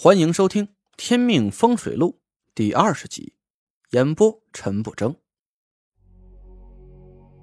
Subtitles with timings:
[0.00, 0.64] 欢迎收听
[0.96, 2.10] 《天命风水录》
[2.54, 3.32] 第二十集，
[3.90, 5.12] 演播陈不争。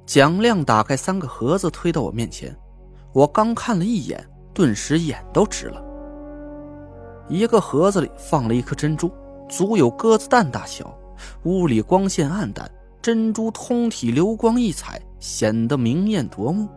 [0.06, 2.58] 蒋亮打开三个盒子，推到我面前。
[3.14, 5.84] 我刚看了一眼，顿时眼都直了。
[7.28, 9.12] 一个盒子里放了一颗珍珠，
[9.50, 10.98] 足有鸽子蛋大小，
[11.44, 16.70] 屋里光线暗淡，珍珠通体流光溢彩，显得明艳夺目。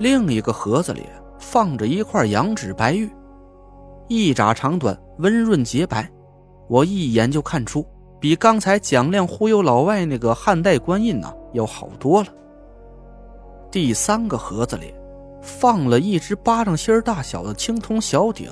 [0.00, 1.06] 另一个盒子里
[1.38, 3.08] 放着一块羊脂白玉。
[4.14, 6.08] 一拃长短，温润洁白，
[6.68, 7.84] 我一眼就看出，
[8.20, 12.28] 比刚才蒋亮忽悠老外那个汉代官印呢要好多了。
[13.70, 14.94] 第三个盒子里，
[15.42, 18.50] 放了一只巴掌心大小的青铜小鼎，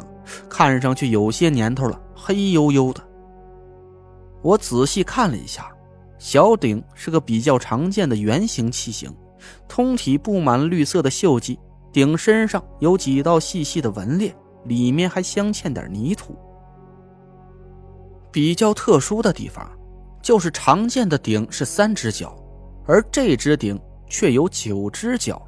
[0.49, 3.01] 看上去有些年头了，黑黝黝的。
[4.43, 5.71] 我仔细看了一下，
[6.19, 9.15] 小鼎是个比较常见的圆形器型，
[9.69, 11.57] 通体布满绿色的锈迹，
[11.93, 14.35] 鼎身上有几道细细的纹裂。
[14.65, 16.37] 里面还镶嵌点泥土。
[18.31, 19.71] 比较特殊的地方，
[20.23, 22.35] 就是常见的鼎是三只脚，
[22.87, 25.41] 而这只鼎却有九只脚。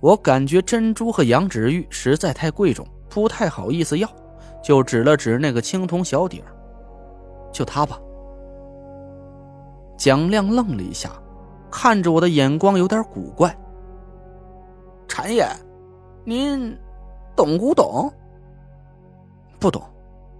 [0.00, 4.08] 我感觉珍珠和羊脂玉实在太贵重，不太好意思要，
[4.62, 6.42] 就指了指那个青铜小鼎，
[7.52, 7.98] 就它吧。
[9.96, 11.10] 蒋亮愣了一下，
[11.70, 13.56] 看着我的眼光有点古怪。
[15.06, 15.46] 陈爷，
[16.24, 16.76] 您。
[17.34, 18.12] 懂古董？
[19.58, 19.82] 不懂，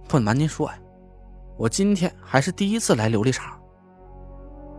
[0.07, 0.77] 不瞒您说呀，
[1.57, 3.59] 我今天还是第一次来琉璃厂。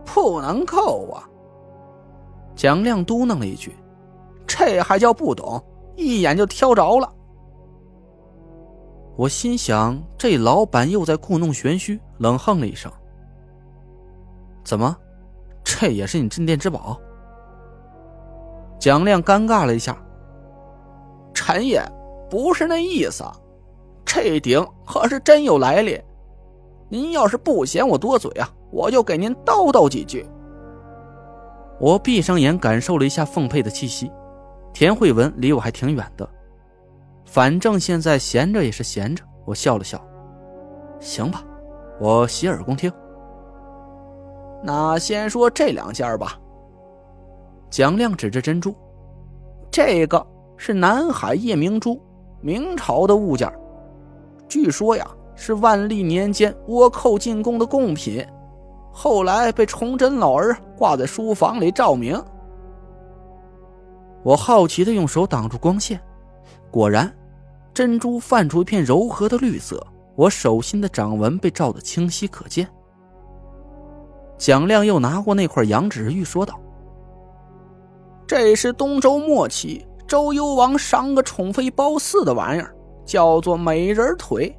[0.05, 1.27] 不能够啊！
[2.55, 3.75] 蒋亮嘟囔了一句
[4.47, 5.61] ：“这还叫不懂？
[5.95, 7.11] 一眼就挑着了。”
[9.17, 12.91] 我心想，这老板又在故弄玄虚，冷哼了一声
[14.63, 14.95] ：“怎么，
[15.63, 16.97] 这也是你镇店之宝？”
[18.79, 19.97] 蒋亮尴尬了一下
[21.33, 21.83] ：“陈爷。”
[22.29, 23.23] 不是那意思，
[24.05, 25.99] 这鼎可是真有来历。
[26.89, 30.25] 您要是不嫌我多嘴啊，我就给您叨叨几句。
[31.79, 34.11] 我闭上眼，感受了一下凤佩的气息。
[34.71, 36.29] 田慧文离我还挺远的，
[37.25, 39.23] 反正现在闲着也是闲着。
[39.45, 39.99] 我笑了笑，
[40.99, 41.43] 行吧，
[41.99, 42.91] 我洗耳恭听。
[44.63, 46.39] 那先说这两件吧。
[47.69, 48.73] 蒋亮指着珍珠，
[49.71, 52.01] 这个是南海夜明珠。
[52.45, 53.51] 明朝的物件，
[54.47, 58.23] 据说呀是万历年间倭寇进贡的贡品，
[58.93, 62.23] 后来被崇祯老儿挂在书房里照明。
[64.21, 65.99] 我好奇的用手挡住光线，
[66.69, 67.11] 果然，
[67.73, 69.83] 珍珠泛出一片柔和的绿色，
[70.15, 72.67] 我手心的掌纹被照得清晰可见。
[74.37, 76.59] 蒋亮又拿过那块羊脂玉，说道
[78.27, 84.55] ：“这是东周末期。”周幽王赏个宠妃褒姒的玩意儿，叫做美人腿。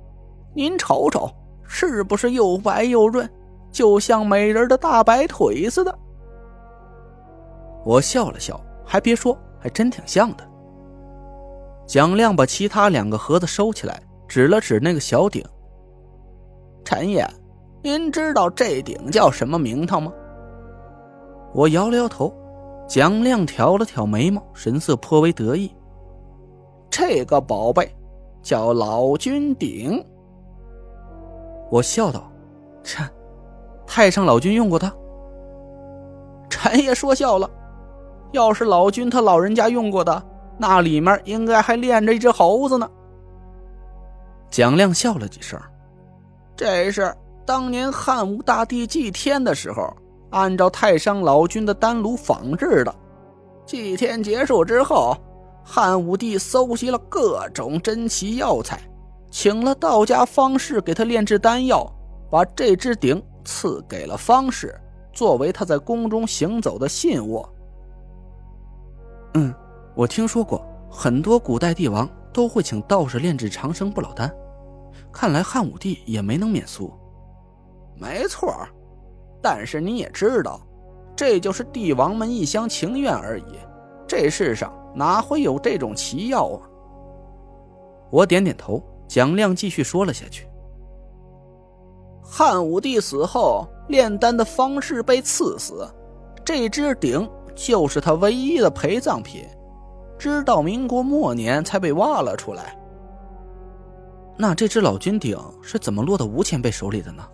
[0.54, 1.30] 您瞅瞅，
[1.64, 3.28] 是不是又白又润，
[3.70, 5.98] 就像美人的大白腿似的？
[7.84, 10.44] 我笑了笑，还别说，还真挺像的。
[11.86, 15.44] 蒋亮把其他两个盒子收起来，指了指那个小鼎。
[16.84, 17.24] 陈爷，
[17.82, 20.12] 您知道这鼎叫什么名堂吗？
[21.54, 22.34] 我摇了摇头。
[22.86, 25.74] 蒋亮挑了挑眉毛，神色颇为得意。
[26.88, 27.94] 这个宝贝
[28.42, 30.04] 叫老君鼎。
[31.70, 32.30] 我笑道
[32.84, 33.02] ：“切，
[33.86, 34.92] 太上老君用过它。”
[36.48, 37.50] 陈爷说笑了。
[38.32, 40.22] 要是老君他老人家用过的，
[40.58, 42.88] 那里面应该还练着一只猴子呢。
[44.50, 45.58] 蒋亮笑了几声
[46.56, 47.14] ：“这是
[47.44, 49.92] 当年汉武大帝祭天的时候。”
[50.36, 52.94] 按照太上老君的丹炉仿制的，
[53.64, 55.16] 祭天结束之后，
[55.64, 58.78] 汉武帝搜集了各种珍奇药材，
[59.30, 61.90] 请了道家方士给他炼制丹药，
[62.30, 64.78] 把这只鼎赐给了方士，
[65.10, 67.42] 作为他在宫中行走的信物。
[69.32, 69.54] 嗯，
[69.94, 74.30] 我听说过很多古代帝王都会请道士炼制长生不老丹，
[75.10, 76.92] 看来汉武帝也没能免俗。
[77.98, 78.54] 没错。
[79.48, 80.60] 但是你也知道，
[81.14, 83.44] 这就是帝王们一厢情愿而已。
[84.04, 86.66] 这世上哪会有这种奇药啊？
[88.10, 88.82] 我点点头。
[89.06, 90.48] 蒋亮继续说了下去：
[92.20, 95.88] 汉武帝死后，炼丹的方式被赐死，
[96.44, 99.46] 这只鼎就是他唯一的陪葬品，
[100.18, 102.76] 直到民国末年才被挖了出来。
[104.36, 107.24] 那这只老君鼎是怎么落到吴前辈手里的呢？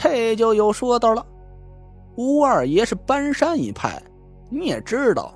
[0.00, 1.26] 这就有说道了。
[2.16, 4.00] 吴二爷是搬山一派，
[4.50, 5.34] 你也知道，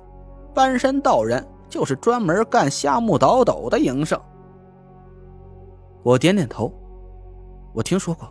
[0.53, 4.19] 搬山道人就是专门干瞎木倒斗的营生，
[6.01, 6.71] 我点点头。
[7.73, 8.27] 我听说过，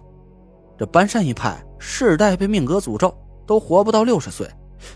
[0.78, 3.14] 这搬山一派世代被命格诅咒，
[3.46, 4.48] 都活不到六十岁。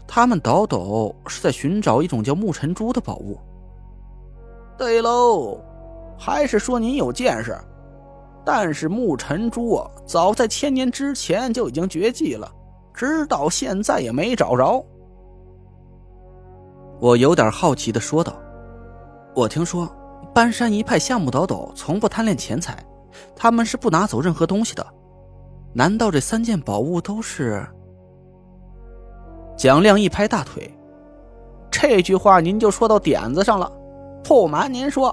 [0.07, 3.39] 他们倒斗是在寻找一种叫木尘珠的宝物。
[4.77, 5.61] 对喽，
[6.19, 7.57] 还是说您有见识？
[8.47, 12.49] 但是木尘珠啊，早在千年之前就已经绝迹了，
[12.95, 14.87] 直到现在也没找着。
[17.01, 18.33] 我有点好奇的说道
[19.35, 19.91] ：“我听说
[20.33, 22.79] 搬山一派夏目倒斗从不贪恋钱财，
[23.35, 24.87] 他们是不拿走任何东西的。
[25.75, 27.67] 难道这三件宝物都是？”
[29.59, 30.73] 蒋亮一拍大腿
[31.69, 33.71] ：“这句话您就说到点子上了。
[34.23, 35.13] 不瞒您说，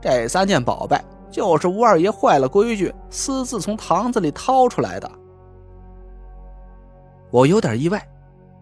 [0.00, 0.98] 这三件宝贝
[1.32, 5.10] 就是吴二爷坏了规矩，私自从堂子里掏出来的。”
[7.32, 8.06] 我有点意外，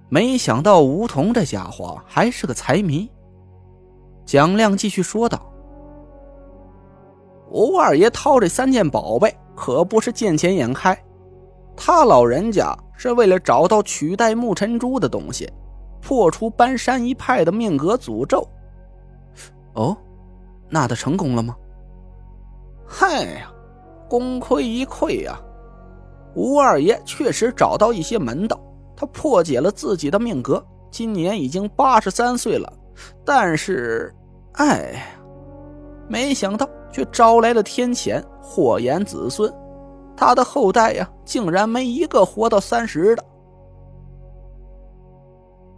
[0.09, 3.11] 没想到吴桐这家伙还是个财迷。
[4.25, 5.53] 蒋亮继续说道
[7.51, 10.97] ：“吴二爷掏这三件宝贝可不是见钱眼开，
[11.77, 15.51] 他老人家……”是为了找到取代木尘珠的东西，
[16.03, 18.47] 破除搬山一派的命格诅咒。
[19.73, 19.97] 哦，
[20.69, 21.57] 那他成功了吗？
[22.93, 23.49] 嗨呀，
[24.09, 25.41] 功亏一篑呀！
[26.35, 28.61] 吴二爷确实找到一些门道，
[28.97, 32.71] 他破解了自己的命格，今年已经八十三岁了。
[33.25, 34.13] 但是，
[34.55, 35.07] 哎，
[36.09, 39.51] 没想到却招来了天谴，祸延子孙。
[40.17, 43.25] 他的后代呀，竟然没一个活到三十的。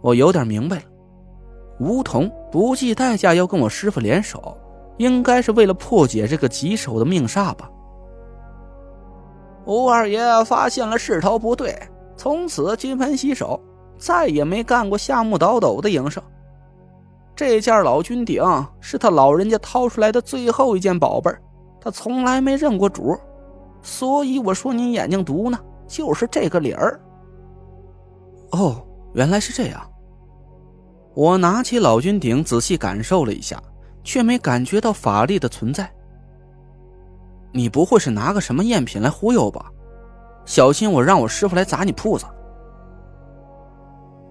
[0.01, 0.83] 我有点明白了，
[1.79, 4.57] 吴桐不计代价要跟我师傅联手，
[4.97, 7.69] 应该是为了破解这个棘手的命煞吧。
[9.65, 11.77] 吴二爷发现了势头不对，
[12.17, 13.59] 从此金盆洗手，
[13.97, 16.21] 再也没干过夏目倒斗的营生。
[17.35, 18.43] 这件老君鼎
[18.79, 21.31] 是他老人家掏出来的最后一件宝贝
[21.81, 23.17] 他从来没认过主。
[23.81, 26.99] 所以我说您眼睛毒呢，就是这个理儿。
[28.51, 29.81] 哦，原来是这样。
[31.15, 33.61] 我拿起老君鼎，仔细感受了一下，
[34.03, 35.89] 却没感觉到法力的存在。
[37.51, 39.71] 你不会是拿个什么赝品来忽悠吧？
[40.45, 42.25] 小心我让我师傅来砸你铺子！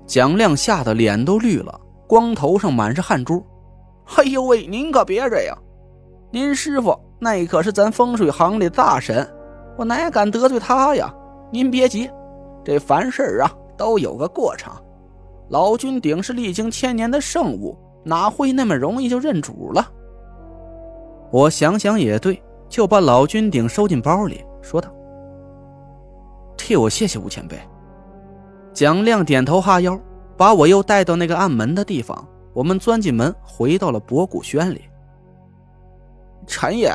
[0.07, 3.43] 蒋亮吓得脸都绿了，光头上满是汗珠。
[4.17, 5.57] 哎呦喂，您可别这样，
[6.31, 9.27] 您师傅那可是咱风水行里大神。
[9.79, 11.15] 我哪敢得罪他呀？
[11.51, 12.11] 您别急，
[12.65, 14.71] 这凡事啊都有个过程。
[15.49, 19.87] 老君鼎是历经千年的圣物，哪会那么容易就认主了？
[21.31, 24.91] 我想想也对，就把老君鼎收进包里，说道
[26.59, 27.59] ：“替我谢谢吴前辈。”
[28.75, 29.99] 蒋亮点头哈腰，
[30.37, 32.27] 把我又带到那个暗门的地方。
[32.55, 34.83] 我们钻进门，回到了博古轩里。
[36.47, 36.93] 陈爷，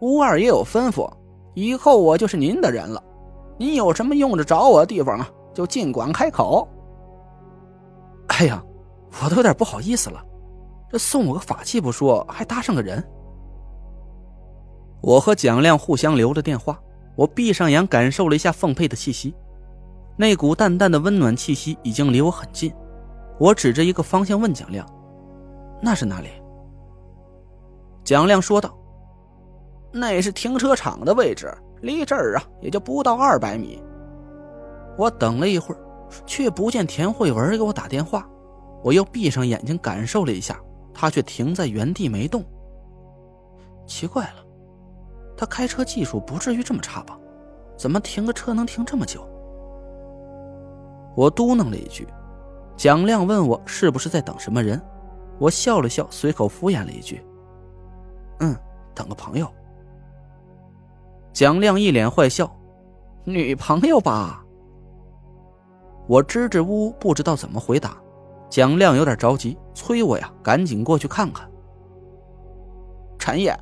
[0.00, 1.10] 吴二爷有吩咐。
[1.54, 3.02] 以后我就是您的人了，
[3.58, 6.66] 您有什么用着找我的地方啊，就尽管开口。
[8.28, 8.62] 哎呀，
[9.22, 10.25] 我都有点不好意思了，这
[10.98, 13.02] 送我个法器不说，还搭上个人。
[15.02, 16.80] 我和蒋亮互相留了电话，
[17.14, 19.34] 我闭上眼感受了一下奉佩的气息，
[20.16, 22.72] 那股淡淡的温暖气息已经离我很近。
[23.38, 24.86] 我指着一个方向问蒋亮
[25.82, 26.28] ：“那是哪里？”
[28.02, 28.76] 蒋亮说道。
[29.92, 31.50] 那是停车场的位置，
[31.80, 33.82] 离这儿啊也就不到二百米。
[34.98, 35.80] 我等了一会儿，
[36.26, 38.28] 却不见田慧文给我打电话。
[38.82, 40.60] 我又闭上眼睛感受了一下，
[40.98, 42.42] 他却停在原地没动。
[43.86, 44.44] 奇怪了，
[45.36, 47.18] 他开车技术不至于这么差吧？
[47.76, 49.28] 怎么停个车能停这么久？
[51.14, 52.08] 我嘟囔了一句。
[52.78, 54.80] 蒋亮问我是不是在等什么人，
[55.38, 57.22] 我笑了笑，随口敷衍了一句
[58.40, 58.56] ：“嗯，
[58.94, 59.46] 等个朋友。”
[61.34, 62.50] 蒋亮一脸坏笑
[63.24, 64.42] ：“女朋友吧？”
[66.08, 67.96] 我支支吾吾，不知道怎么回答。
[68.48, 71.48] 蒋亮有点着急，催我呀，赶紧过去看看。
[73.18, 73.58] 陈爷，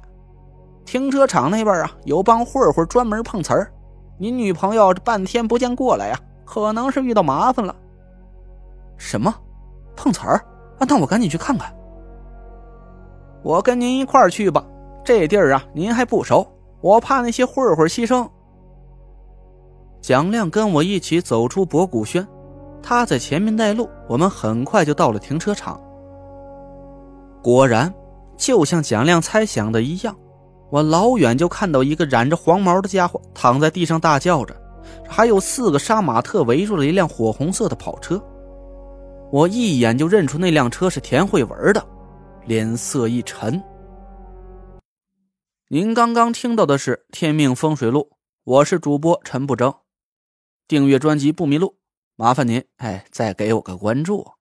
[0.85, 3.73] 停车场那边啊，有帮混混专门碰瓷儿。
[4.19, 7.75] 您女朋友这半天不见过来呀，可能是遇到麻烦了。
[8.97, 9.35] 什么？
[9.97, 10.41] 碰瓷儿？
[10.79, 11.75] 那我赶紧去看看。
[13.43, 14.65] 我跟您一块儿去吧，
[15.05, 16.47] 这地儿啊，您还不熟。
[16.81, 18.29] 我怕那些混混牺牲。
[20.03, 22.27] 蒋亮跟我一起走出博古轩，
[22.87, 25.81] 他在前面带路，我们很快就到了停车场。
[27.43, 27.93] 果然，
[28.37, 30.15] 就像蒋亮猜想的一样，
[30.71, 34.55] 我老远就看到一个染着黄毛的家伙躺在地上大叫着，
[35.09, 38.23] 还有四个杀马特围住了一辆火红色的跑车。
[39.33, 41.83] 我一眼就认出那辆车是田慧文的，
[42.45, 43.63] 脸色一沉。
[45.71, 48.11] 您刚刚听到的是天命风水录，
[48.45, 49.73] 我是主播陈不争，
[50.69, 51.77] 订阅专辑不迷路。
[52.17, 54.34] 麻烦您哎再给我个关注。